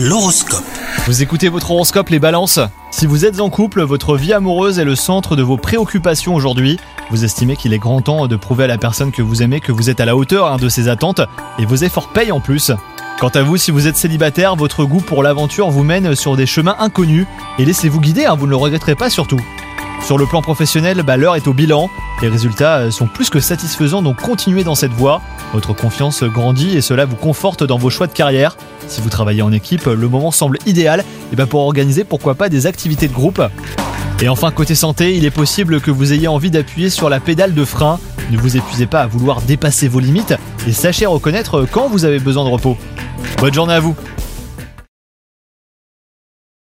L'horoscope. 0.00 0.62
Vous 1.06 1.22
écoutez 1.22 1.48
votre 1.48 1.72
horoscope 1.72 2.10
les 2.10 2.20
balances 2.20 2.60
Si 2.92 3.04
vous 3.04 3.24
êtes 3.24 3.40
en 3.40 3.50
couple, 3.50 3.82
votre 3.82 4.16
vie 4.16 4.32
amoureuse 4.32 4.78
est 4.78 4.84
le 4.84 4.94
centre 4.94 5.34
de 5.34 5.42
vos 5.42 5.56
préoccupations 5.56 6.36
aujourd'hui. 6.36 6.78
Vous 7.10 7.24
estimez 7.24 7.56
qu'il 7.56 7.72
est 7.72 7.80
grand 7.80 8.00
temps 8.00 8.28
de 8.28 8.36
prouver 8.36 8.62
à 8.62 8.66
la 8.68 8.78
personne 8.78 9.10
que 9.10 9.22
vous 9.22 9.42
aimez 9.42 9.58
que 9.58 9.72
vous 9.72 9.90
êtes 9.90 9.98
à 9.98 10.04
la 10.04 10.14
hauteur 10.14 10.46
hein, 10.46 10.56
de 10.56 10.68
ses 10.68 10.86
attentes 10.86 11.20
et 11.58 11.66
vos 11.66 11.74
efforts 11.74 12.10
payent 12.10 12.30
en 12.30 12.38
plus. 12.38 12.70
Quant 13.18 13.30
à 13.30 13.42
vous, 13.42 13.56
si 13.56 13.72
vous 13.72 13.88
êtes 13.88 13.96
célibataire, 13.96 14.54
votre 14.54 14.84
goût 14.84 15.00
pour 15.00 15.24
l'aventure 15.24 15.68
vous 15.68 15.82
mène 15.82 16.14
sur 16.14 16.36
des 16.36 16.46
chemins 16.46 16.76
inconnus 16.78 17.26
et 17.58 17.64
laissez-vous 17.64 18.00
guider, 18.00 18.26
hein, 18.26 18.36
vous 18.36 18.46
ne 18.46 18.50
le 18.50 18.56
regretterez 18.56 18.94
pas 18.94 19.10
surtout. 19.10 19.40
Sur 20.04 20.16
le 20.16 20.26
plan 20.26 20.42
professionnel, 20.42 21.02
bah, 21.02 21.16
l'heure 21.16 21.34
est 21.34 21.48
au 21.48 21.52
bilan. 21.52 21.90
Les 22.22 22.28
résultats 22.28 22.78
euh, 22.78 22.90
sont 22.90 23.06
plus 23.06 23.30
que 23.30 23.40
satisfaisants, 23.40 24.00
donc 24.00 24.16
continuez 24.16 24.64
dans 24.64 24.74
cette 24.74 24.92
voie. 24.92 25.20
Votre 25.52 25.72
confiance 25.72 26.22
grandit 26.22 26.76
et 26.76 26.80
cela 26.80 27.04
vous 27.04 27.16
conforte 27.16 27.64
dans 27.64 27.78
vos 27.78 27.90
choix 27.90 28.06
de 28.06 28.12
carrière. 28.12 28.56
Si 28.88 29.00
vous 29.00 29.10
travaillez 29.10 29.42
en 29.42 29.52
équipe, 29.52 29.84
le 29.84 30.08
moment 30.08 30.30
semble 30.30 30.58
idéal 30.66 31.04
et 31.32 31.36
bah, 31.36 31.46
pour 31.46 31.60
organiser 31.60 32.04
pourquoi 32.04 32.34
pas 32.34 32.48
des 32.48 32.66
activités 32.66 33.08
de 33.08 33.12
groupe. 33.12 33.42
Et 34.20 34.28
enfin, 34.28 34.50
côté 34.50 34.74
santé, 34.74 35.14
il 35.14 35.24
est 35.24 35.30
possible 35.30 35.80
que 35.80 35.90
vous 35.90 36.12
ayez 36.12 36.26
envie 36.26 36.50
d'appuyer 36.50 36.90
sur 36.90 37.08
la 37.08 37.20
pédale 37.20 37.54
de 37.54 37.64
frein. 37.64 38.00
Ne 38.30 38.38
vous 38.38 38.56
épuisez 38.56 38.86
pas 38.86 39.02
à 39.02 39.06
vouloir 39.06 39.42
dépasser 39.42 39.88
vos 39.88 40.00
limites 40.00 40.34
et 40.66 40.72
sachez 40.72 41.06
reconnaître 41.06 41.66
quand 41.70 41.88
vous 41.88 42.04
avez 42.04 42.18
besoin 42.18 42.44
de 42.44 42.50
repos. 42.50 42.76
Bonne 43.38 43.54
journée 43.54 43.74
à 43.74 43.80
vous 43.80 43.94